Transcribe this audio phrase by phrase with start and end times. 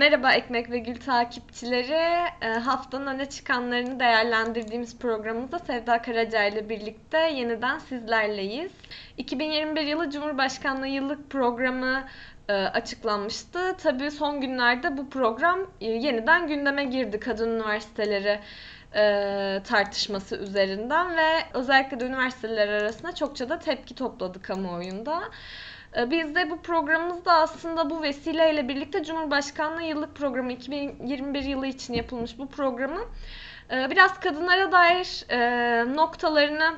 [0.00, 2.28] Merhaba Ekmek ve Gül takipçileri.
[2.42, 8.72] Ee, haftanın öne çıkanlarını değerlendirdiğimiz programımızda Sevda Karaca ile birlikte yeniden sizlerleyiz.
[9.18, 12.04] 2021 yılı Cumhurbaşkanlığı yıllık programı
[12.48, 13.76] e, açıklanmıştı.
[13.82, 18.40] Tabii son günlerde bu program e, yeniden gündeme girdi kadın üniversiteleri
[18.94, 25.22] e, tartışması üzerinden ve özellikle de üniversiteler arasında çokça da tepki topladı kamuoyunda.
[25.96, 31.94] Ee, biz de bu programımızda aslında bu vesileyle birlikte Cumhurbaşkanlığı yıllık programı 2021 yılı için
[31.94, 33.04] yapılmış bu programın
[33.70, 36.74] e, biraz kadınlara dair e, noktalarını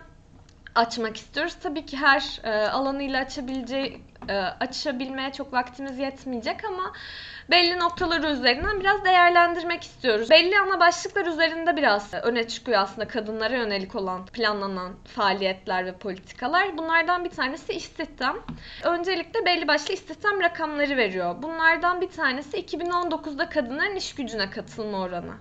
[0.74, 1.56] açmak istiyoruz.
[1.62, 4.02] Tabii ki her e, alanıyla açabileceği
[4.60, 6.92] açabilmeye çok vaktimiz yetmeyecek ama
[7.50, 10.30] belli noktaları üzerinden biraz değerlendirmek istiyoruz.
[10.30, 16.78] Belli ana başlıklar üzerinde biraz öne çıkıyor aslında kadınlara yönelik olan planlanan faaliyetler ve politikalar.
[16.78, 18.38] Bunlardan bir tanesi istihdam.
[18.84, 21.42] Öncelikle belli başlı istihdam rakamları veriyor.
[21.42, 25.32] Bunlardan bir tanesi 2019'da kadınların iş gücüne katılma oranı.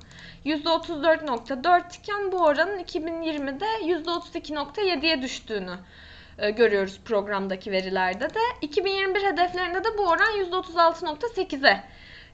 [0.46, 6.11] %34.4 iken bu oranın 2020'de %32.7'ye düştüğünü e,
[6.50, 8.40] görüyoruz programdaki verilerde de.
[8.62, 11.84] 2021 hedeflerinde de bu oran %36.8'e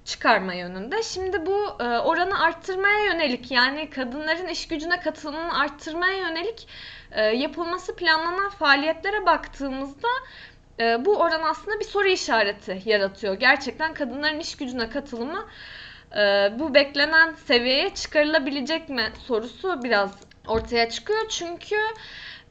[0.05, 1.03] çıkarma yönünde.
[1.03, 6.67] Şimdi bu e, oranı arttırmaya yönelik yani kadınların iş gücüne katılımını arttırmaya yönelik
[7.11, 10.07] e, yapılması planlanan faaliyetlere baktığımızda
[10.99, 13.33] bu oran aslında bir soru işareti yaratıyor.
[13.33, 15.47] Gerçekten kadınların iş gücüne katılımı
[16.59, 20.11] bu beklenen seviyeye çıkarılabilecek mi sorusu biraz
[20.47, 21.29] ortaya çıkıyor.
[21.29, 21.75] Çünkü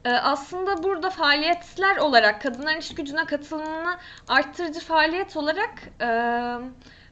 [0.05, 6.07] aslında burada faaliyetler olarak kadınların iş gücüne katılımını arttırıcı faaliyet olarak e,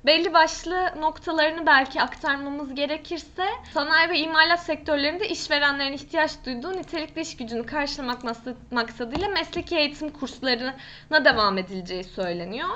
[0.06, 7.38] belli başlı noktalarını belki aktarmamız gerekirse sanayi ve imalat sektörlerinde işverenlerin ihtiyaç duyduğu nitelikli iş
[7.38, 8.20] gücünü karşılamak
[8.72, 12.70] maksadıyla mesleki eğitim kurslarına devam edileceği söyleniyor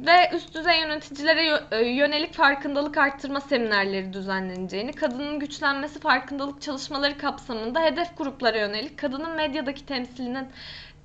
[0.00, 7.80] ve üst düzey yöneticilere e, yönelik farkındalık arttırma seminerleri düzenleneceğini, kadının güçlenmesi farkındalık çalışmaları kapsamında
[7.80, 10.48] hedef gruplara yönelik kadının medyadaki temsilinin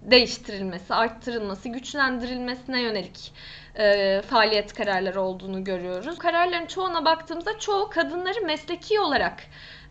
[0.01, 3.33] değiştirilmesi, arttırılması, güçlendirilmesine yönelik
[3.75, 6.17] e, faaliyet kararları olduğunu görüyoruz.
[6.17, 9.43] Kararların çoğuna baktığımızda çoğu kadınları mesleki olarak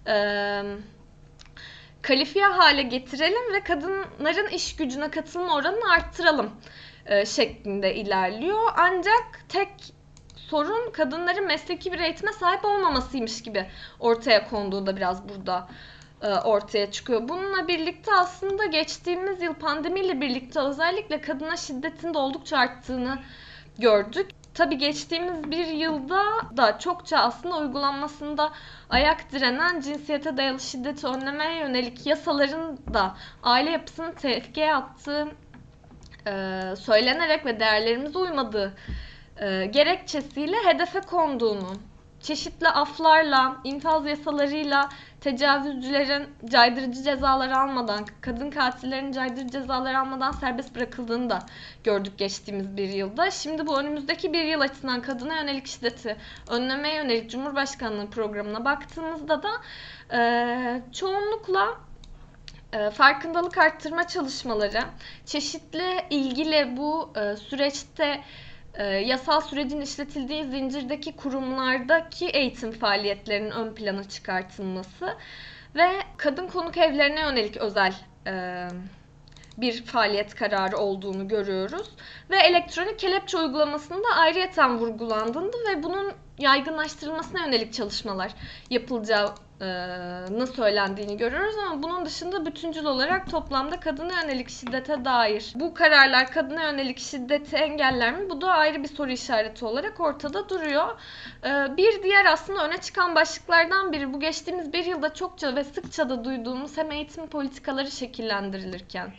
[0.06, 0.14] e,
[2.02, 6.50] kalifiye hale getirelim ve kadınların iş gücüne katılma oranını arttıralım
[7.06, 8.72] e, şeklinde ilerliyor.
[8.76, 9.94] Ancak tek
[10.36, 13.66] sorun kadınların mesleki bir eğitime sahip olmamasıymış gibi
[14.00, 15.68] ortaya konduğu da biraz burada
[16.22, 17.28] e, ortaya çıkıyor.
[17.28, 23.18] Bununla birlikte aslında geçtiğimiz yıl pandemiyle birlikte özellikle kadına şiddetin de oldukça arttığını
[23.78, 24.30] gördük.
[24.54, 26.22] Tabii geçtiğimiz bir yılda
[26.56, 28.52] da çokça aslında uygulanmasında
[28.90, 35.28] ayak direnen cinsiyete dayalı şiddeti önlemeye yönelik yasaların da aile yapısını tehlikeye attığı
[36.26, 38.74] e, söylenerek ve değerlerimize uymadığı
[39.36, 41.72] e, gerekçesiyle hedefe konduğunu,
[42.20, 44.88] çeşitli aflarla, infaz yasalarıyla
[45.20, 51.38] tecavüzcülerin caydırıcı cezalar almadan, kadın katillerin caydırıcı cezalar almadan serbest bırakıldığını da
[51.84, 53.30] gördük geçtiğimiz bir yılda.
[53.30, 56.16] Şimdi bu önümüzdeki bir yıl açısından kadına yönelik şiddeti
[56.50, 59.50] önlemeye yönelik Cumhurbaşkanlığı programına baktığımızda da
[60.16, 61.68] e, çoğunlukla
[62.90, 64.80] farkındalık arttırma çalışmaları,
[65.26, 68.20] çeşitli ilgili bu e, süreçte
[68.74, 75.16] e, yasal sürecin işletildiği zincirdeki kurumlardaki eğitim faaliyetlerinin ön plana çıkartılması
[75.74, 77.94] ve kadın konuk evlerine yönelik özel
[79.58, 81.90] bir faaliyet kararı olduğunu görüyoruz.
[82.30, 88.32] Ve elektronik kelepçe uygulamasında ayrıyeten vurgulandığında ve bunun yaygınlaştırılmasına yönelik çalışmalar
[88.70, 89.34] yapılacağı
[90.30, 96.30] ne söylendiğini görüyoruz ama bunun dışında bütüncül olarak toplamda kadına yönelik şiddete dair bu kararlar
[96.30, 98.30] kadına yönelik şiddeti engeller mi?
[98.30, 101.00] Bu da ayrı bir soru işareti olarak ortada duruyor.
[101.76, 106.24] Bir diğer aslında öne çıkan başlıklardan biri bu geçtiğimiz bir yılda çokça ve sıkça da
[106.24, 109.12] duyduğumuz hem eğitim politikaları şekillendirilirken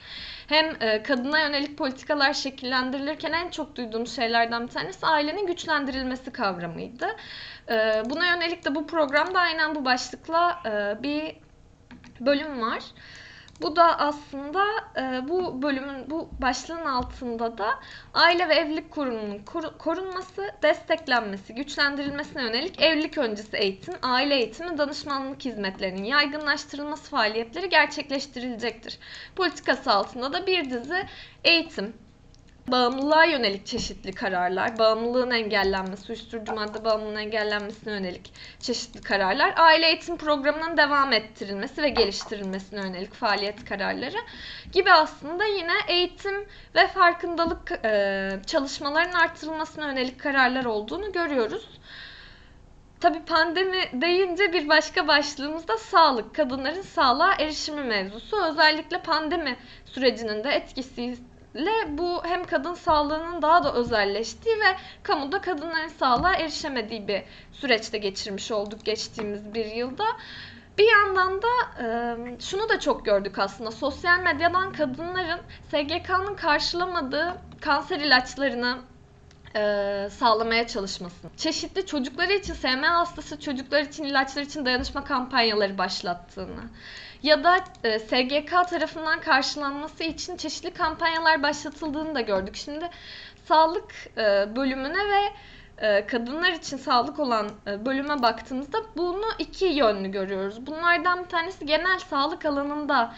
[0.48, 0.74] hem
[1.04, 7.08] kadına yönelik politikalar şekillendirilirken en çok duyduğumuz şeylerden bir tanesi ailenin güçlendirilmesi kavramıydı.
[8.06, 11.36] Buna yönelik de bu programda aynen bu başlıkla e, bir
[12.20, 12.84] bölüm var.
[13.62, 14.64] Bu da aslında
[14.98, 17.80] e, bu bölümün bu başlığın altında da
[18.14, 25.46] aile ve evlilik kurumunun koru, korunması, desteklenmesi, güçlendirilmesine yönelik evlilik öncesi eğitim, aile eğitimi, danışmanlık
[25.46, 29.00] hizmetlerinin yaygınlaştırılması faaliyetleri gerçekleştirilecektir.
[29.36, 31.08] Politikası altında da bir dizi
[31.44, 31.94] eğitim,
[32.68, 40.18] bağımlılığa yönelik çeşitli kararlar, bağımlılığın engellenmesi, uyuşturucu madde bağımlılığının engellenmesine yönelik çeşitli kararlar, aile eğitim
[40.18, 44.18] programının devam ettirilmesi ve geliştirilmesine yönelik faaliyet kararları
[44.72, 46.46] gibi aslında yine eğitim
[46.76, 51.70] ve farkındalık e, çalışmalarının artırılmasına yönelik kararlar olduğunu görüyoruz.
[53.00, 56.36] Tabii pandemi deyince bir başka başlığımız da sağlık.
[56.36, 58.46] Kadınların sağlığa erişimi mevzusu.
[58.46, 60.50] Özellikle pandemi sürecinin de
[61.54, 67.98] etkisiyle bu hem kadın sağlığının daha da özelleştiği ve kamuda kadınların sağlığa erişemediği bir süreçte
[67.98, 70.06] geçirmiş olduk geçtiğimiz bir yılda.
[70.78, 71.48] Bir yandan da
[72.40, 73.72] şunu da çok gördük aslında.
[73.72, 75.40] Sosyal medyadan kadınların
[75.72, 78.78] SGK'nın karşılamadığı kanser ilaçlarını
[79.56, 81.32] e, sağlamaya çalışmasını.
[81.38, 86.64] Çeşitli çocukları için, SM hastası çocuklar için, ilaçlar için dayanışma kampanyaları başlattığını
[87.24, 92.56] ya da e, SGK tarafından karşılanması için çeşitli kampanyalar başlatıldığını da gördük.
[92.56, 92.90] Şimdi
[93.46, 95.34] sağlık e, bölümüne ve
[95.78, 100.68] e, kadınlar için sağlık olan e, bölüme baktığımızda bunu iki yönlü görüyoruz.
[100.68, 103.16] Bunlardan bir tanesi genel sağlık alanında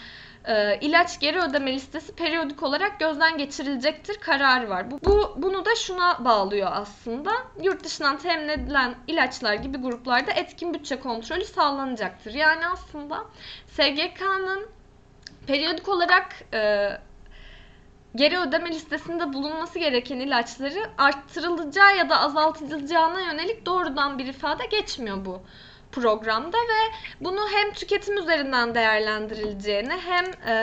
[0.47, 4.91] e, ilaç geri ödeme listesi periyodik olarak gözden geçirilecektir kararı var.
[4.91, 7.31] Bu, bu bunu da şuna bağlıyor aslında.
[7.63, 12.33] Yurt dışından temin edilen ilaçlar gibi gruplarda etkin bütçe kontrolü sağlanacaktır.
[12.33, 13.25] Yani aslında
[13.71, 14.67] SGK'nın
[15.47, 16.89] periyodik olarak e,
[18.15, 25.25] geri ödeme listesinde bulunması gereken ilaçları arttırılacağı ya da azaltılacağına yönelik doğrudan bir ifade geçmiyor
[25.25, 25.41] bu
[25.95, 30.55] programda ve bunu hem tüketim üzerinden değerlendirileceğini hem e,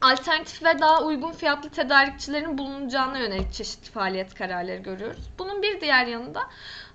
[0.00, 5.30] alternatif ve daha uygun fiyatlı tedarikçilerin bulunacağına yönelik çeşitli faaliyet kararları görüyoruz.
[5.38, 6.40] Bunun bir diğer yanında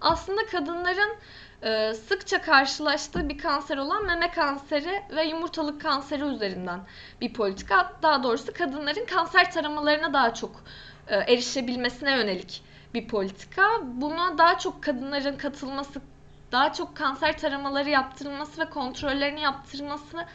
[0.01, 1.15] aslında kadınların
[1.61, 6.79] e, sıkça karşılaştığı bir kanser olan meme kanseri ve yumurtalık kanseri üzerinden
[7.21, 7.93] bir politika.
[8.01, 10.63] Daha doğrusu kadınların kanser taramalarına daha çok
[11.07, 13.63] e, erişebilmesine yönelik bir politika.
[13.83, 16.01] Buna daha çok kadınların katılması,
[16.51, 20.25] daha çok kanser taramaları yaptırılması ve kontrollerini yaptırılması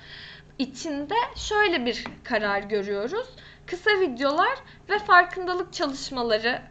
[0.59, 3.27] içinde şöyle bir karar görüyoruz.
[3.67, 4.59] Kısa videolar
[4.89, 6.63] ve farkındalık çalışmaları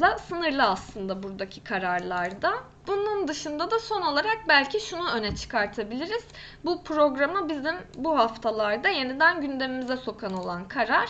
[0.00, 2.52] da sınırlı aslında buradaki kararlarda.
[2.86, 6.24] Bunun dışında da son olarak belki şunu öne çıkartabiliriz.
[6.64, 11.08] Bu programı bizim bu haftalarda yeniden gündemimize sokan olan karar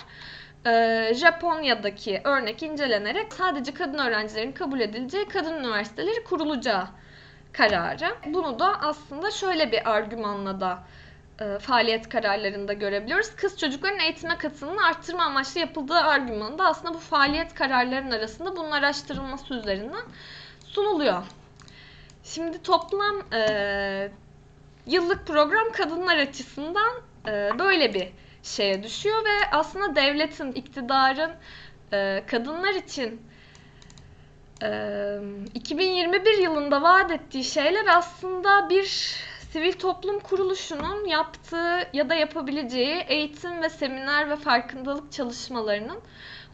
[0.66, 6.88] e, Japonya'daki örnek incelenerek sadece kadın öğrencilerin kabul edileceği kadın üniversiteleri kurulacağı
[7.52, 8.14] kararı.
[8.26, 10.78] Bunu da aslında şöyle bir argümanla da
[11.40, 13.30] e, faaliyet kararlarında görebiliyoruz.
[13.36, 18.70] Kız çocukların eğitime katılımını arttırma amaçlı yapıldığı argümanı da aslında bu faaliyet kararlarının arasında bunun
[18.70, 20.04] araştırılması üzerinden
[20.64, 21.22] sunuluyor.
[22.24, 24.10] Şimdi toplam e,
[24.86, 26.92] yıllık program kadınlar açısından
[27.26, 28.08] e, böyle bir
[28.46, 31.32] şeye düşüyor ve aslında devletin, iktidarın
[31.92, 33.22] e, kadınlar için
[34.62, 34.68] e,
[35.54, 38.84] 2021 yılında vaat ettiği şeyler aslında bir
[39.50, 46.00] sivil toplum kuruluşunun yaptığı ya da yapabileceği eğitim ve seminer ve farkındalık çalışmalarının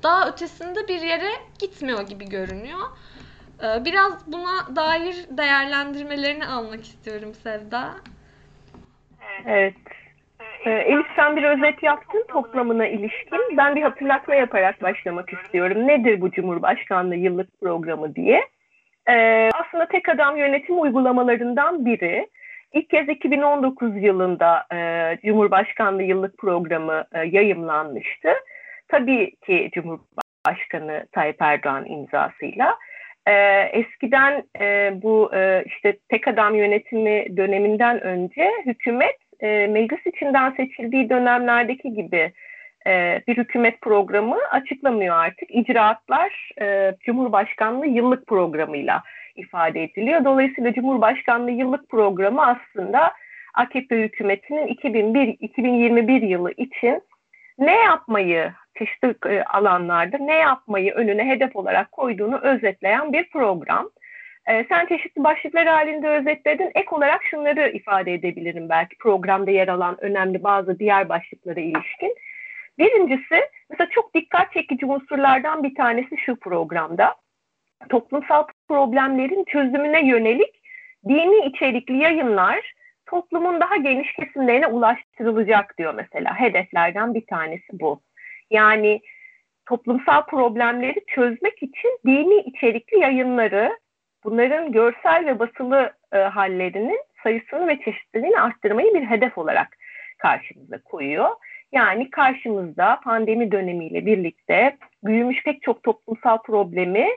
[0.02, 2.80] daha ötesinde bir yere gitmiyor gibi görünüyor.
[3.62, 7.94] Ee, biraz buna dair değerlendirmelerini almak istiyorum Sevda.
[9.46, 10.01] Evet.
[10.64, 13.56] Ee, Elif sen bir özet yaptın toplamına ilişkin.
[13.56, 15.88] Ben bir hatırlatma yaparak başlamak istiyorum.
[15.88, 18.42] Nedir bu Cumhurbaşkanlığı yıllık programı diye.
[19.10, 22.28] Ee, aslında tek adam yönetim uygulamalarından biri.
[22.72, 28.28] İlk kez 2019 yılında e, Cumhurbaşkanlığı yıllık programı e, yayımlanmıştı.
[28.88, 32.78] Tabii ki Cumhurbaşkanı Tayyip Erdoğan imzasıyla.
[33.26, 33.32] E,
[33.72, 41.10] eskiden e, bu e, işte tek adam yönetimi döneminden önce hükümet e, meclis içinden seçildiği
[41.10, 42.32] dönemlerdeki gibi
[42.86, 45.54] e, bir hükümet programı açıklamıyor artık.
[45.54, 49.02] İcraatlar e, Cumhurbaşkanlığı yıllık programıyla
[49.36, 50.24] ifade ediliyor.
[50.24, 53.12] Dolayısıyla Cumhurbaşkanlığı yıllık programı aslında
[53.54, 57.02] AKP hükümetinin 2001-2021 yılı için
[57.58, 63.90] ne yapmayı çeşitli e, alanlarda ne yapmayı önüne hedef olarak koyduğunu özetleyen bir program.
[64.48, 66.70] E, sen çeşitli başlıklar halinde özetledin.
[66.74, 72.14] Ek olarak şunları ifade edebilirim belki programda yer alan önemli bazı diğer başlıklara ilişkin.
[72.78, 77.14] Birincisi mesela çok dikkat çekici unsurlardan bir tanesi şu programda
[77.88, 80.62] toplumsal problemlerin çözümüne yönelik
[81.08, 82.72] dini içerikli yayınlar
[83.06, 86.40] toplumun daha geniş kesimlerine ulaştırılacak diyor mesela.
[86.40, 88.00] Hedeflerden bir tanesi bu.
[88.50, 89.00] Yani
[89.66, 93.78] toplumsal problemleri çözmek için dini içerikli yayınları,
[94.24, 99.76] bunların görsel ve basılı e, hallerinin sayısını ve çeşitliliğini arttırmayı bir hedef olarak
[100.18, 101.28] karşımıza koyuyor.
[101.72, 107.08] Yani karşımızda pandemi dönemiyle birlikte büyümüş pek çok toplumsal problemi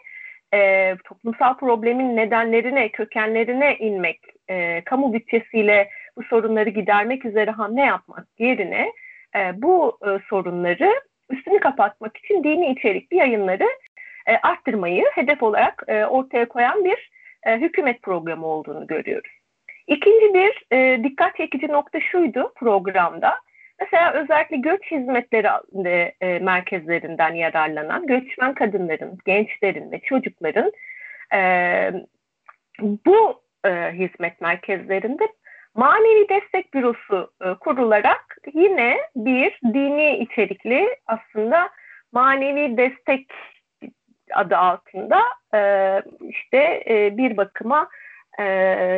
[0.54, 4.20] e, toplumsal problemin nedenlerine, kökenlerine inmek,
[4.50, 8.92] e, kamu bütçesiyle bu sorunları gidermek üzere hamle yapmak yerine
[9.36, 10.94] e, bu e, sorunları
[11.30, 13.68] üstünü kapatmak için dini içerikli yayınları
[14.27, 17.12] e, arttırmayı hedef olarak e, ortaya koyan bir
[17.44, 19.32] e, hükümet programı olduğunu görüyoruz.
[19.88, 20.65] İkinci bir
[21.03, 23.39] dikkat çekici nokta şuydu programda.
[23.79, 25.50] Mesela özellikle göç hizmetleri
[26.41, 30.72] merkezlerinden yararlanan göçmen kadınların, gençlerin ve çocukların
[33.05, 33.41] bu
[33.94, 35.27] hizmet merkezlerinde
[35.75, 41.70] manevi destek bürosu kurularak yine bir dini içerikli aslında
[42.12, 43.27] manevi destek
[44.36, 45.22] adı altında
[45.54, 45.60] e,
[46.30, 47.89] işte e, bir bakıma
[48.39, 48.44] e,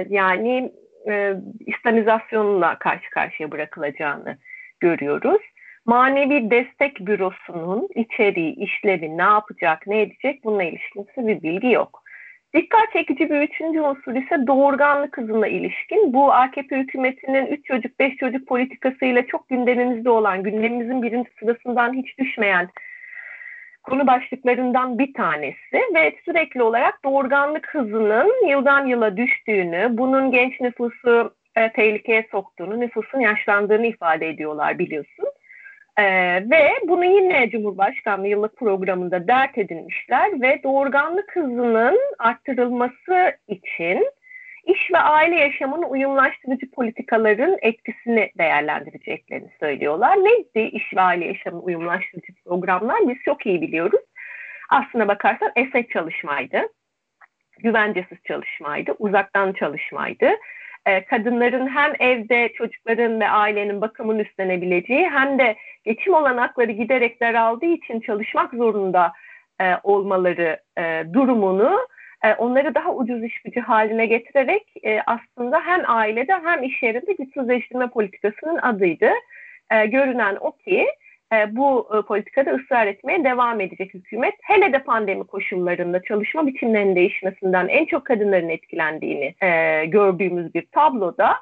[0.09, 0.71] yani
[1.09, 1.33] e,
[1.65, 4.37] İslamizasyonla karşı karşıya bırakılacağını
[4.79, 5.41] görüyoruz.
[5.85, 12.03] Manevi destek bürosunun içeriği, işlevi, ne yapacak, ne edecek bununla ilişkin bir bilgi yok.
[12.55, 16.13] Dikkat çekici bir üçüncü unsur ise doğurganlık hızına ilişkin.
[16.13, 22.17] Bu AKP hükümetinin 3 çocuk 5 çocuk politikasıyla çok gündemimizde olan, gündemimizin birinci sırasından hiç
[22.19, 22.69] düşmeyen
[23.89, 31.33] konu başlıklarından bir tanesi ve sürekli olarak doğurganlık hızının yıldan yıla düştüğünü, bunun genç nüfusu
[31.55, 35.25] e, tehlikeye soktuğunu, nüfusun yaşlandığını ifade ediyorlar biliyorsun.
[35.97, 36.03] E,
[36.49, 44.11] ve bunu yine Cumhurbaşkanlığı yıllık programında dert edinmişler ve doğurganlık hızının arttırılması için
[44.67, 50.15] iş ve aile yaşamını uyumlaştırıcı politikaların etkisini değerlendireceklerini söylüyorlar.
[50.17, 52.97] Neydi iş ve aile yaşamını uyumlaştırıcı programlar?
[53.07, 54.01] Biz çok iyi biliyoruz.
[54.69, 56.61] Aslına bakarsan esnek çalışmaydı,
[57.59, 60.29] güvencesiz çalışmaydı, uzaktan çalışmaydı.
[60.85, 67.65] Ee, kadınların hem evde çocukların ve ailenin bakımını üstlenebileceği hem de geçim olanakları giderek daraldığı
[67.65, 69.13] için çalışmak zorunda
[69.61, 71.87] e, olmaları e, durumunu
[72.23, 77.13] e, onları daha ucuz iş gücü haline getirerek e, aslında hem ailede hem iş yerinde
[77.13, 79.09] güçsüzleştirme politikasının adıydı.
[79.71, 80.87] E, görünen o ki
[81.49, 84.33] bu politikada ısrar etmeye devam edecek hükümet.
[84.41, 89.35] Hele de pandemi koşullarında çalışma biçimlerinin değişmesinden en çok kadınların etkilendiğini
[89.91, 91.35] gördüğümüz bir tabloda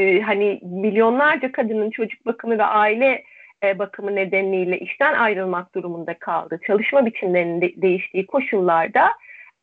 [0.00, 3.24] hani milyonlarca kadının çocuk bakımı ve aile
[3.64, 6.60] e, bakımı nedeniyle işten ayrılmak durumunda kaldı.
[6.66, 9.08] Çalışma biçimlerinin de, değiştiği koşullarda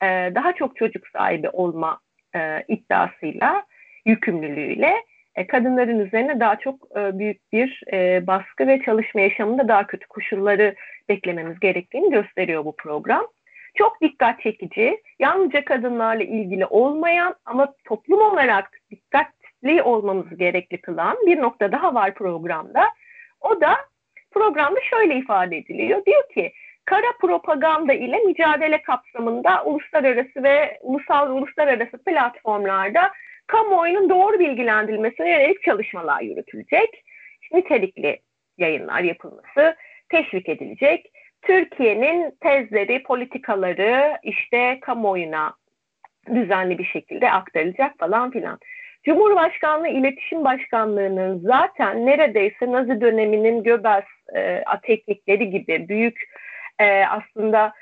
[0.01, 1.99] e, daha çok çocuk sahibi olma
[2.35, 3.65] e, iddiasıyla,
[4.05, 4.95] yükümlülüğüyle
[5.35, 10.07] e, kadınların üzerine daha çok e, büyük bir e, baskı ve çalışma yaşamında daha kötü
[10.07, 10.75] koşulları
[11.09, 13.27] beklememiz gerektiğini gösteriyor bu program.
[13.75, 21.41] Çok dikkat çekici, yalnızca kadınlarla ilgili olmayan ama toplum olarak dikkatli olmamız gerekli kılan bir
[21.41, 22.85] nokta daha var programda.
[23.41, 23.75] O da
[24.31, 26.05] programda şöyle ifade ediliyor.
[26.05, 26.53] Diyor ki
[26.85, 33.11] kara propaganda ile mücadele kapsamında uluslararası ve ulusal uluslararası platformlarda
[33.47, 37.03] kamuoyunun doğru bilgilendirilmesine yönelik çalışmalar yürütülecek.
[37.53, 38.19] Nitelikli
[38.57, 39.75] yayınlar yapılması
[40.09, 41.11] teşvik edilecek.
[41.41, 45.53] Türkiye'nin tezleri, politikaları işte kamuoyuna
[46.35, 48.59] düzenli bir şekilde aktarılacak falan filan.
[49.05, 54.03] Cumhurbaşkanlığı İletişim Başkanlığı'nın zaten neredeyse Nazi döneminin Göbels
[54.35, 56.23] e, teknikleri gibi büyük
[56.79, 57.73] e, aslında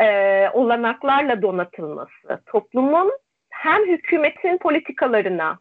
[0.00, 3.12] e, olanaklarla donatılması, toplumun
[3.50, 5.58] hem hükümetin politikalarına,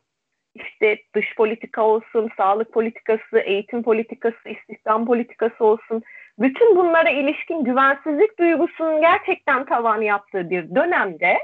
[0.55, 6.03] işte dış politika olsun, sağlık politikası, eğitim politikası, istihdam politikası olsun,
[6.39, 11.37] bütün bunlara ilişkin güvensizlik duygusunun gerçekten tavan yaptığı bir dönemde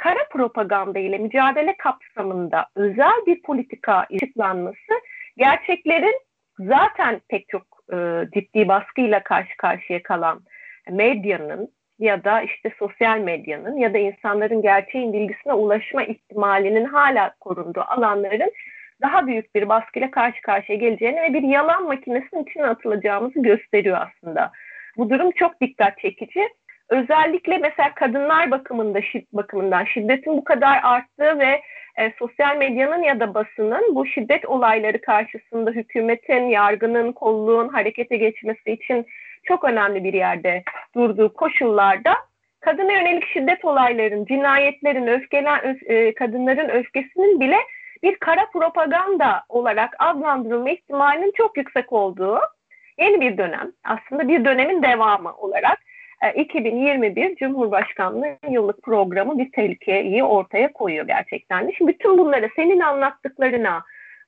[0.00, 4.92] kara propaganda ile mücadele kapsamında özel bir politika açıklanması
[5.36, 6.20] gerçeklerin
[6.58, 7.96] zaten pek çok e,
[8.34, 10.40] ciddi baskıyla karşı karşıya kalan
[10.90, 17.80] medyanın ya da işte sosyal medyanın ya da insanların gerçeğin bilgisine ulaşma ihtimalinin hala korunduğu
[17.80, 18.52] alanların
[19.02, 24.52] daha büyük bir baskıyla karşı karşıya geleceğini ve bir yalan makinesinin içine atılacağımızı gösteriyor aslında.
[24.96, 26.48] Bu durum çok dikkat çekici
[26.90, 29.00] özellikle mesela kadınlar bakımında
[29.32, 31.60] bakımından şiddetin bu kadar arttığı ve
[31.98, 38.72] e, sosyal medyanın ya da basının bu şiddet olayları karşısında hükümetin, yargının, kolluğun harekete geçmesi
[38.72, 39.06] için
[39.44, 40.62] çok önemli bir yerde
[40.94, 42.14] durduğu koşullarda
[42.60, 47.56] kadına yönelik şiddet olayların, cinayetlerin, öfkelen, e, kadınların öfkesinin bile
[48.02, 52.38] bir kara propaganda olarak adlandırılma ihtimalinin çok yüksek olduğu
[52.98, 53.72] yeni bir dönem.
[53.84, 55.78] Aslında bir dönemin devamı olarak
[56.36, 61.70] 2021 e, Cumhurbaşkanlığı yıllık programı bir tehlikeyi ortaya koyuyor gerçekten.
[61.78, 63.82] Şimdi bütün bunları senin anlattıklarına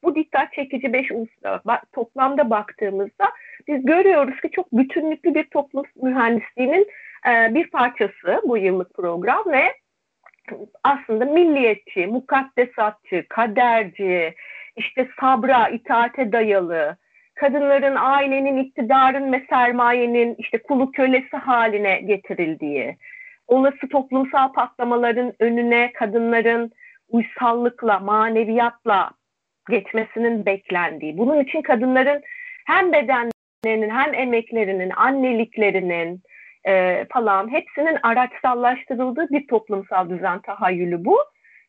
[0.05, 3.31] bu dikkat çekici beş unsura toplamda baktığımızda
[3.69, 6.89] biz görüyoruz ki çok bütünlüklü bir toplum mühendisliğinin
[7.29, 9.63] e, bir parçası bu yıllık program ve
[10.85, 14.35] aslında milliyetçi, mukaddesatçı, kaderci,
[14.77, 16.97] işte sabra, itaate dayalı,
[17.35, 22.97] kadınların ailenin, iktidarın ve sermayenin işte kulu kölesi haline getirildiği,
[23.47, 26.73] olası toplumsal patlamaların önüne kadınların
[27.09, 29.11] uysallıkla, maneviyatla
[29.71, 32.23] geçmesinin beklendiği, bunun için kadınların
[32.67, 36.23] hem bedenlerinin hem emeklerinin, anneliklerinin
[36.67, 41.19] e, falan hepsinin araçsallaştırıldığı bir toplumsal düzen tahayyülü bu.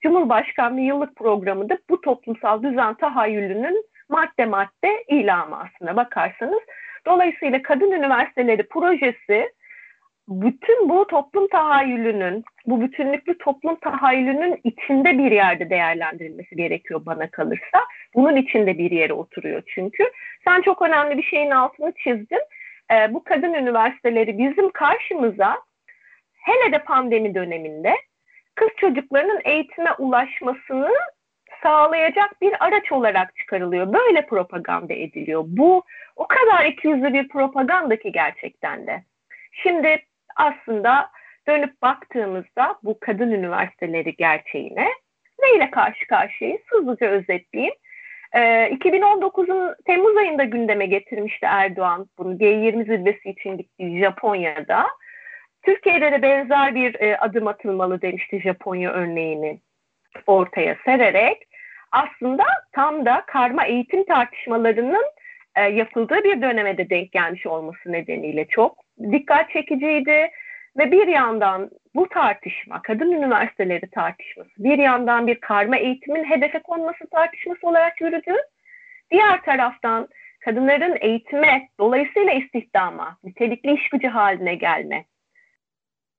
[0.01, 6.61] Cumhurbaşkanlığı yıllık programı da bu toplumsal düzen tahayyülünün madde madde ilamı aslına bakarsanız.
[7.05, 9.51] Dolayısıyla kadın üniversiteleri projesi
[10.27, 17.79] bütün bu toplum tahayyülünün, bu bütünlüklü toplum tahayyülünün içinde bir yerde değerlendirilmesi gerekiyor bana kalırsa.
[18.15, 20.03] Bunun içinde bir yere oturuyor çünkü.
[20.45, 22.41] Sen çok önemli bir şeyin altını çizdin.
[22.91, 25.57] Ee, bu kadın üniversiteleri bizim karşımıza
[26.33, 27.95] hele de pandemi döneminde
[28.55, 30.91] kız çocuklarının eğitime ulaşmasını
[31.63, 33.93] sağlayacak bir araç olarak çıkarılıyor.
[33.93, 35.43] Böyle propaganda ediliyor.
[35.47, 35.83] Bu
[36.15, 39.03] o kadar ikiyüzlü bir propaganda ki gerçekten de.
[39.51, 40.03] Şimdi
[40.35, 41.09] aslında
[41.47, 44.87] dönüp baktığımızda bu kadın üniversiteleri gerçeğine
[45.41, 46.61] neyle karşı karşıyayız?
[46.67, 47.73] Hızlıca özetleyeyim.
[48.35, 54.87] Ee, 2019'un Temmuz ayında gündeme getirmişti Erdoğan bunu G20 zirvesi için gittiği Japonya'da.
[55.63, 59.59] Türkiye'de de benzer bir e, adım atılmalı demişti Japonya örneğini
[60.27, 61.47] ortaya sererek.
[61.93, 65.05] Aslında tam da karma eğitim tartışmalarının
[65.55, 68.77] e, yapıldığı bir döneme de denk gelmiş olması nedeniyle çok
[69.11, 70.29] dikkat çekiciydi.
[70.77, 77.09] Ve bir yandan bu tartışma, kadın üniversiteleri tartışması, bir yandan bir karma eğitimin hedefe konması
[77.11, 78.35] tartışması olarak yürüdü.
[79.11, 80.07] Diğer taraftan
[80.39, 85.05] kadınların eğitime, dolayısıyla istihdama, nitelikli iş gücü haline gelme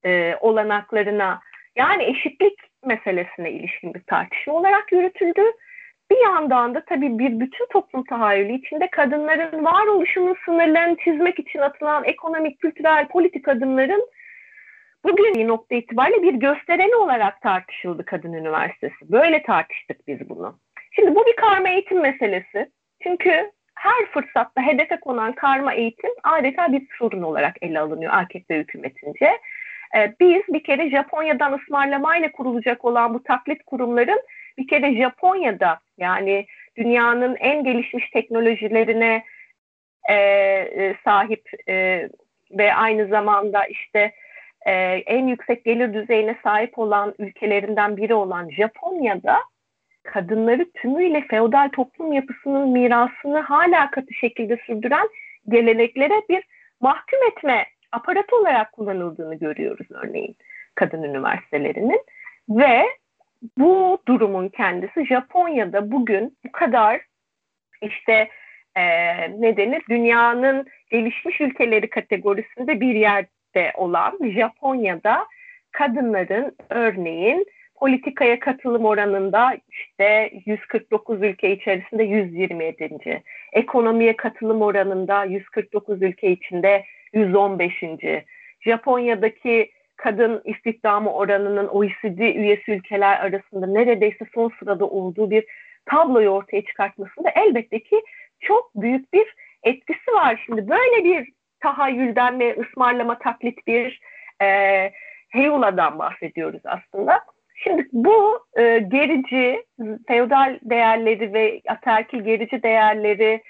[0.05, 1.41] e, olanaklarına,
[1.77, 5.43] yani eşitlik meselesine ilişkin bir tartışma olarak yürütüldü.
[6.11, 12.05] Bir yandan da tabii bir bütün toplum tahayyülü içinde kadınların varoluşunun sınırlarını çizmek için atılan
[12.05, 14.09] ekonomik, kültürel, politik adımların
[15.05, 18.95] bugün bir nokta itibariyle bir göstereni olarak tartışıldı Kadın Üniversitesi.
[19.03, 20.59] Böyle tartıştık biz bunu.
[20.91, 22.71] Şimdi bu bir karma eğitim meselesi.
[23.03, 29.39] Çünkü her fırsatta hedefe konan karma eğitim adeta bir sorun olarak ele alınıyor AKP hükümetince.
[29.95, 34.21] Ee, biz bir kere Japonya'dan ısmarlamayla kurulacak olan bu taklit kurumların
[34.59, 39.25] bir kere Japonya'da yani dünyanın en gelişmiş teknolojilerine
[40.09, 42.09] e, e, sahip e,
[42.51, 44.13] ve aynı zamanda işte
[44.67, 44.73] e,
[45.07, 49.39] en yüksek gelir düzeyine sahip olan ülkelerinden biri olan Japonya'da
[50.03, 55.09] kadınları tümüyle feodal toplum yapısının mirasını hala katı şekilde sürdüren
[55.49, 56.45] geleneklere bir
[56.81, 60.37] mahkum etme aparatı olarak kullanıldığını görüyoruz örneğin
[60.75, 62.01] kadın üniversitelerinin
[62.49, 62.85] ve
[63.59, 67.01] bu durumun kendisi Japonya'da bugün bu kadar
[67.83, 68.29] işte
[68.77, 68.85] e,
[69.41, 75.27] ne denir dünyanın gelişmiş ülkeleri kategorisinde bir yerde olan Japonya'da
[75.73, 83.23] kadınların örneğin politikaya katılım oranında işte 149 ülke içerisinde 127.
[83.53, 87.73] Ekonomiye katılım oranında 149 ülke içinde 115.
[88.61, 95.45] Japonya'daki kadın istihdamı oranının OECD üyesi ülkeler arasında neredeyse son sırada olduğu bir
[95.87, 98.03] tabloyu ortaya çıkartmasında elbette ki
[98.41, 100.43] çok büyük bir etkisi var.
[100.47, 101.29] Şimdi böyle bir
[101.61, 104.01] tahayyülden ve ısmarlama taklit bir
[104.43, 104.91] e,
[105.29, 107.21] heyuladan bahsediyoruz aslında.
[107.55, 109.65] Şimdi bu e, gerici,
[110.09, 113.43] feodal değerleri ve ataerkil gerici değerleri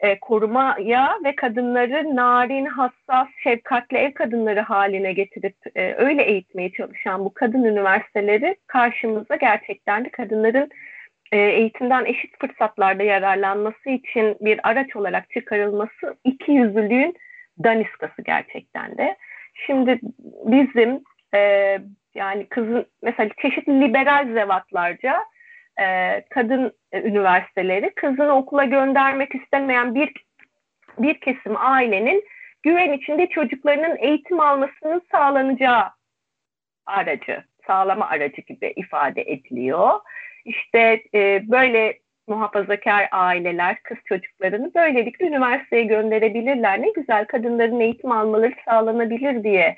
[0.00, 7.24] e, korumaya ve kadınları narin, hassas, şefkatli ev kadınları haline getirip e, öyle eğitmeye çalışan
[7.24, 10.70] bu kadın üniversiteleri karşımıza gerçekten de kadınların
[11.32, 17.14] e, eğitimden eşit fırsatlarda yararlanması için bir araç olarak çıkarılması iki yüzlülüğün
[17.64, 19.16] daniskası gerçekten de.
[19.66, 20.00] Şimdi
[20.44, 21.00] bizim
[21.34, 21.40] e,
[22.14, 25.24] yani kızın mesela çeşitli liberal zevatlarca
[25.80, 30.12] e, kadın üniversiteleri kızını okula göndermek istemeyen bir
[30.98, 32.24] bir kesim ailenin
[32.62, 35.84] güven içinde çocuklarının eğitim almasının sağlanacağı
[36.86, 40.00] aracı, sağlama aracı gibi ifade ediliyor.
[40.44, 46.82] İşte e, böyle muhafazakar aileler kız çocuklarını böylelikle üniversiteye gönderebilirler.
[46.82, 49.76] Ne güzel kadınların eğitim almaları sağlanabilir diye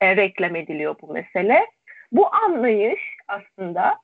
[0.00, 1.66] e, reklam ediliyor bu mesele.
[2.12, 3.98] Bu anlayış aslında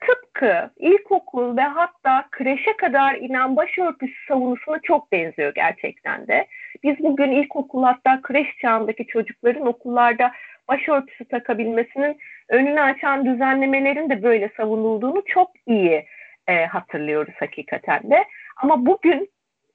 [0.00, 6.46] tıpkı ilkokul ve hatta kreşe kadar inen başörtüsü savunusuna çok benziyor gerçekten de.
[6.82, 10.32] Biz bugün ilkokul hatta kreş çağındaki çocukların okullarda
[10.68, 16.06] başörtüsü takabilmesinin önünü açan düzenlemelerin de böyle savunulduğunu çok iyi
[16.46, 18.24] e, hatırlıyoruz hakikaten de.
[18.56, 19.30] Ama bugün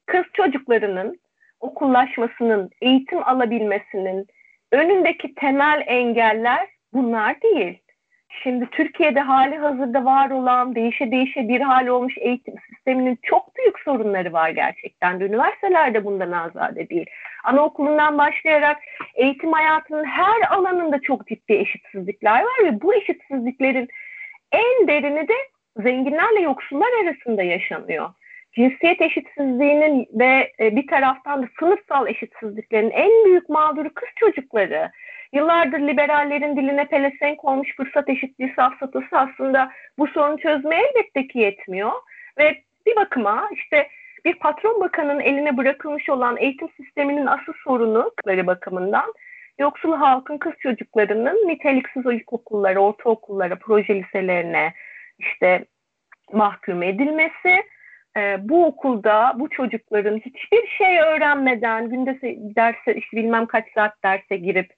[0.06, 1.20] kız çocuklarının
[1.60, 4.28] okullaşmasının, eğitim alabilmesinin
[4.72, 7.81] önündeki temel engeller bunlar değil.
[8.44, 13.80] Şimdi Türkiye'de hali hazırda var olan değişe değişe bir hal olmuş eğitim sisteminin çok büyük
[13.80, 15.20] sorunları var gerçekten.
[15.20, 15.26] De.
[15.26, 17.06] Üniversitelerde bundan azade değil.
[17.44, 18.78] Anaokulundan başlayarak
[19.16, 23.88] eğitim hayatının her alanında çok ciddi eşitsizlikler var ve bu eşitsizliklerin
[24.52, 25.34] en derini de
[25.78, 28.10] zenginlerle yoksullar arasında yaşanıyor.
[28.54, 34.92] Cinsiyet eşitsizliğinin ve e, bir taraftan da sınıfsal eşitsizliklerin en büyük mağduru kız çocukları.
[35.34, 41.92] Yıllardır liberallerin diline pelesenk olmuş fırsat eşitliği safsatası aslında bu sorunu çözmeye elbette ki yetmiyor.
[42.38, 43.88] Ve bir bakıma işte
[44.26, 49.14] bir patron bakanın eline bırakılmış olan eğitim sisteminin asıl sorunu bakımından
[49.60, 54.74] yoksul halkın kız çocuklarının niteliksiz ilkokullara, ortaokullara, proje liselerine
[55.20, 55.66] işte
[56.34, 57.64] mahkum edilmesi,
[58.18, 62.20] e, bu okulda bu çocukların hiçbir şey öğrenmeden günde
[62.56, 64.74] derse işte bilmem kaç saat derse girip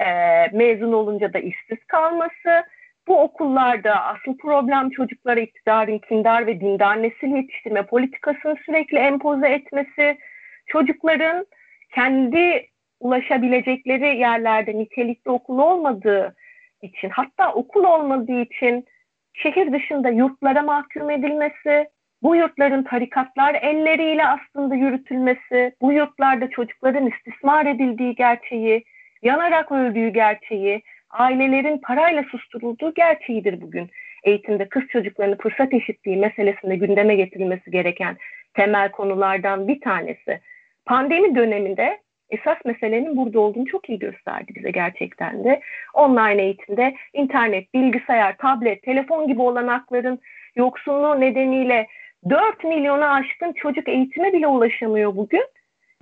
[0.00, 0.06] e,
[0.52, 2.64] mezun olunca da işsiz kalması,
[3.08, 10.18] bu okullarda asıl problem çocuklara iktidarın kindar ve dindar nesil yetiştirme politikasını sürekli empoze etmesi,
[10.66, 11.46] çocukların
[11.94, 12.66] kendi
[13.00, 16.36] ulaşabilecekleri yerlerde nitelikli okul olmadığı
[16.82, 18.84] için hatta okul olmadığı için
[19.32, 21.88] şehir dışında yurtlara mahkum edilmesi,
[22.22, 28.84] bu yurtların tarikatlar elleriyle aslında yürütülmesi, bu yurtlarda çocukların istismar edildiği gerçeği,
[29.22, 33.90] yanarak öldüğü gerçeği, ailelerin parayla susturulduğu gerçeğidir bugün.
[34.24, 38.16] Eğitimde kız çocuklarının fırsat eşitliği meselesinde gündeme getirilmesi gereken
[38.54, 40.40] temel konulardan bir tanesi.
[40.86, 45.60] Pandemi döneminde esas meselenin burada olduğunu çok iyi gösterdi bize gerçekten de.
[45.94, 50.20] Online eğitimde internet, bilgisayar, tablet, telefon gibi olanakların
[50.56, 51.86] yoksunluğu nedeniyle
[52.30, 55.44] 4 milyona aşkın çocuk eğitime bile ulaşamıyor bugün.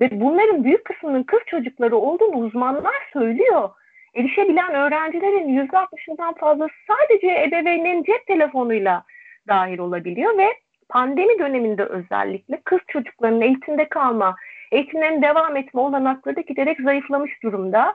[0.00, 3.70] Ve bunların büyük kısmının kız çocukları olduğunu uzmanlar söylüyor.
[4.14, 9.04] Erişebilen öğrencilerin %60'ından fazlası sadece ebeveynin cep telefonuyla
[9.48, 10.48] dahil olabiliyor ve
[10.88, 14.36] pandemi döneminde özellikle kız çocuklarının eğitimde kalma,
[14.72, 17.94] eğitimlerin devam etme olanakları da giderek zayıflamış durumda.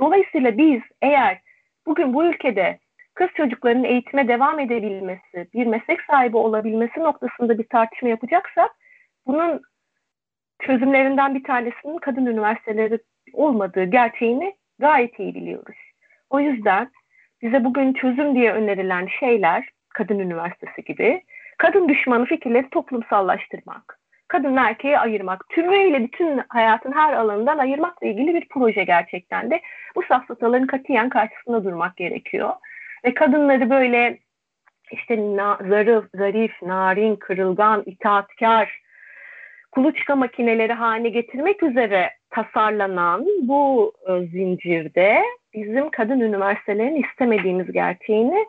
[0.00, 1.40] Dolayısıyla biz eğer
[1.86, 2.78] bugün bu ülkede
[3.14, 8.70] kız çocuklarının eğitime devam edebilmesi, bir meslek sahibi olabilmesi noktasında bir tartışma yapacaksak
[9.26, 9.62] bunun
[10.60, 12.98] çözümlerinden bir tanesinin kadın üniversiteleri
[13.32, 15.76] olmadığı gerçeğini gayet iyi biliyoruz.
[16.30, 16.90] O yüzden
[17.42, 21.22] bize bugün çözüm diye önerilen şeyler, kadın üniversitesi gibi,
[21.58, 28.48] kadın düşmanı fikirleri toplumsallaştırmak, kadın erkeği ayırmak, tümüyle bütün hayatın her alanından ayırmakla ilgili bir
[28.48, 29.60] proje gerçekten de.
[29.96, 32.50] Bu safsataların katiyen karşısında durmak gerekiyor.
[33.04, 34.18] Ve kadınları böyle
[34.92, 38.80] işte na, zarif, zarif, narin, kırılgan, itaatkar,
[39.72, 45.22] kuluçka makineleri haline getirmek üzere tasarlanan bu e, zincirde
[45.54, 48.46] bizim kadın üniversitelerin istemediğimiz gerçeğini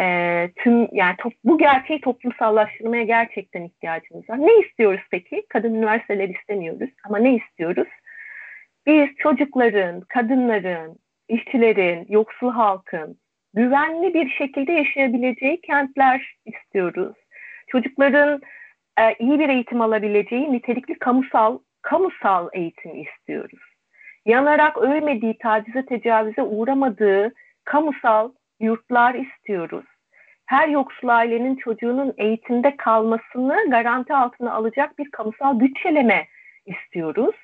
[0.00, 4.38] e, tüm yani top, bu gerçeği toplumsallaştırmaya gerçekten ihtiyacımız var.
[4.38, 5.42] Ne istiyoruz peki?
[5.48, 7.88] Kadın üniversiteleri istemiyoruz ama ne istiyoruz?
[8.86, 13.18] Biz çocukların, kadınların, işçilerin, yoksul halkın
[13.54, 17.16] güvenli bir şekilde yaşayabileceği kentler istiyoruz.
[17.66, 18.40] Çocukların
[18.98, 23.60] e, iyi bir eğitim alabileceği nitelikli kamusal kamusal eğitim istiyoruz.
[24.26, 27.32] Yanarak ölmediği, tacize, tecavüze uğramadığı
[27.64, 29.84] kamusal yurtlar istiyoruz.
[30.46, 36.26] Her yoksul ailenin çocuğunun eğitimde kalmasını garanti altına alacak bir kamusal bütçeleme
[36.66, 37.34] istiyoruz.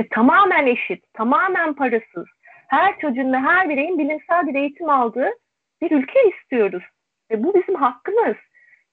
[0.00, 2.26] Ve tamamen eşit, tamamen parasız,
[2.68, 5.30] her çocuğun ve her bireyin bilimsel bir eğitim aldığı
[5.82, 6.82] bir ülke istiyoruz.
[7.30, 8.36] Ve bu bizim hakkımız.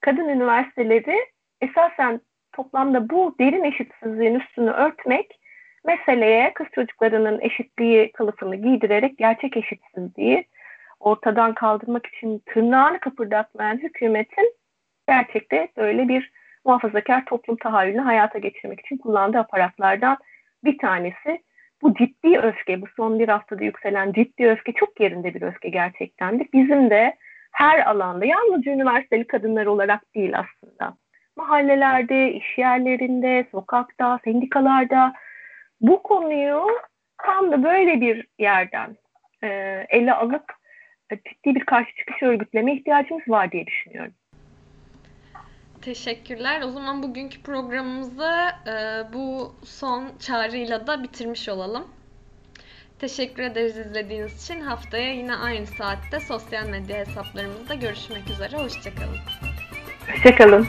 [0.00, 1.31] Kadın üniversiteleri
[1.62, 2.20] esasen
[2.52, 5.40] toplamda bu derin eşitsizliğin üstünü örtmek,
[5.84, 10.44] meseleye kız çocuklarının eşitliği kılıfını giydirerek gerçek eşitsizliği
[11.00, 14.54] ortadan kaldırmak için tırnağını kıpırdatmayan hükümetin
[15.08, 16.32] gerçekte böyle bir
[16.64, 20.16] muhafazakar toplum tahayyülünü hayata geçirmek için kullandığı aparatlardan
[20.64, 21.42] bir tanesi.
[21.82, 26.40] Bu ciddi öfke, bu son bir haftada yükselen ciddi öfke çok yerinde bir öfke gerçekten
[26.40, 26.48] de.
[26.52, 27.16] Bizim de
[27.52, 30.96] her alanda, yalnızca üniversiteli kadınlar olarak değil aslında.
[31.36, 35.12] Mahallelerde, iş yerlerinde, sokakta, sendikalarda
[35.80, 36.66] bu konuyu
[37.22, 38.96] tam da böyle bir yerden
[39.42, 39.48] e,
[39.88, 40.44] ele alıp
[41.10, 44.12] ciddi bir karşı çıkış örgütleme ihtiyacımız var diye düşünüyorum.
[45.82, 46.62] Teşekkürler.
[46.62, 48.32] O zaman bugünkü programımızı
[48.66, 48.72] e,
[49.12, 51.88] bu son çağrıyla da bitirmiş olalım.
[52.98, 54.60] Teşekkür ederiz izlediğiniz için.
[54.60, 58.56] Haftaya yine aynı saatte sosyal medya hesaplarımızda görüşmek üzere.
[58.56, 59.18] Hoşçakalın.
[60.12, 60.66] Hoşçakalın.